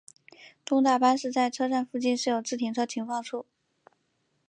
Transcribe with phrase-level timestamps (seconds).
[0.65, 3.45] 东大阪市在车站附近设有自行车停放处。